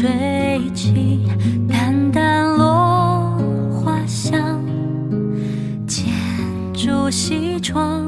[0.00, 1.28] 吹起，
[1.68, 3.36] 淡淡落
[3.70, 4.58] 花香。
[5.86, 6.06] 剪
[6.72, 8.06] 烛西窗，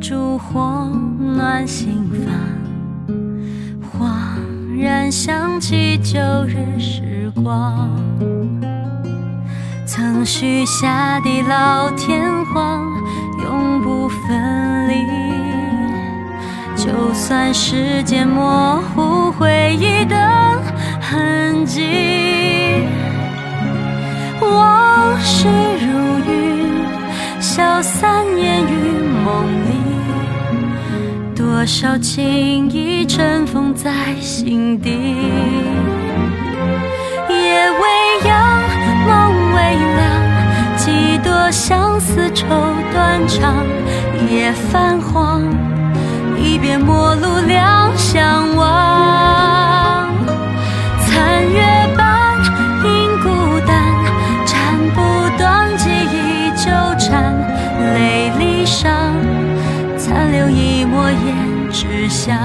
[0.00, 0.88] 烛火
[1.18, 2.32] 暖心房。
[3.92, 7.90] 恍然想起旧日时光，
[9.84, 12.90] 曾许下的老天荒，
[13.44, 14.94] 永不分离。
[16.74, 20.16] 就算时间模糊回忆的
[21.62, 21.80] 痕迹，
[24.40, 25.46] 往事
[25.80, 26.68] 如云，
[27.40, 29.76] 消散烟雨梦里，
[31.36, 34.90] 多少情意尘封在心底。
[37.28, 38.60] 夜未央，
[39.06, 39.62] 梦未
[39.94, 40.02] 凉，
[40.76, 42.44] 几多相思愁
[42.92, 43.64] 断肠，
[44.28, 45.42] 夜泛黄。
[46.36, 47.71] 一别陌路两
[62.22, 62.38] 脂香。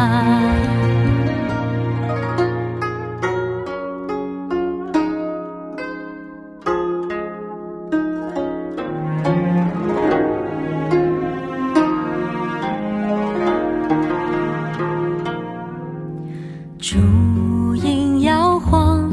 [16.80, 19.12] 烛影摇晃，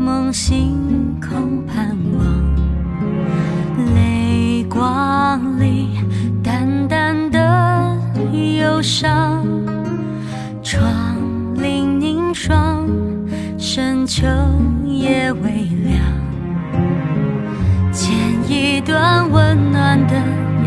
[0.00, 6.00] 梦醒空盼望，泪光里
[6.42, 7.96] 淡淡的
[8.58, 9.55] 忧伤。
[14.06, 14.24] 秋
[14.84, 15.50] 夜微
[15.82, 15.98] 凉，
[17.90, 18.14] 剪
[18.48, 20.14] 一段温暖的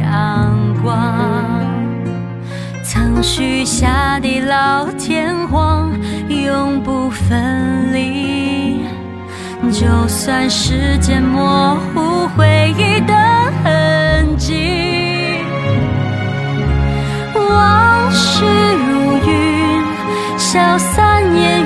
[0.02, 1.16] 阳光。
[2.84, 5.90] 曾许下的老天荒，
[6.28, 8.82] 永不分离。
[9.72, 13.14] 就算时间模糊回忆的
[13.64, 14.54] 痕迹，
[17.34, 19.82] 往事如云，
[20.38, 21.66] 消散烟雨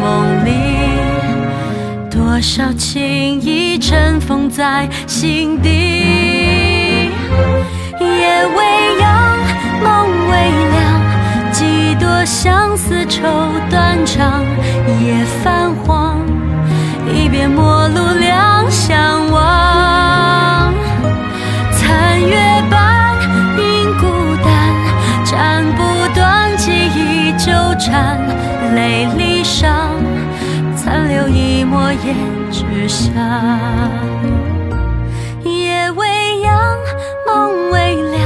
[0.00, 0.67] 梦里，
[2.38, 7.10] 多少情谊尘封在心底。
[7.98, 9.36] 夜未央，
[9.82, 10.36] 梦未
[10.70, 11.02] 凉，
[11.50, 13.22] 几多相思愁
[13.68, 14.44] 断肠，
[15.02, 16.24] 夜泛黄，
[17.12, 20.72] 一别陌路两相望。
[21.72, 22.36] 残月
[22.70, 23.16] 半
[23.58, 24.06] 影孤
[24.44, 24.52] 单，
[25.24, 25.82] 斩不
[26.14, 27.50] 断记忆纠
[27.80, 28.16] 缠，
[31.18, 32.14] 留一抹胭
[32.52, 33.12] 脂香。
[35.42, 36.06] 夜未
[36.42, 36.78] 央，
[37.26, 38.22] 梦未凉，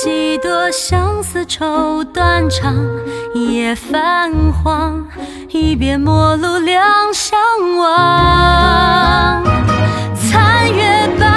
[0.00, 2.76] 几多相思愁断肠，
[3.34, 5.04] 夜泛黄，
[5.48, 7.36] 一别陌路两相
[7.76, 9.42] 望。
[10.14, 11.31] 残月半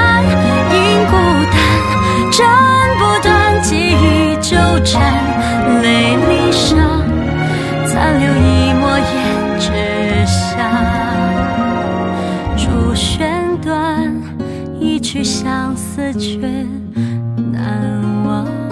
[15.96, 16.38] 相思却
[17.54, 18.66] 难忘。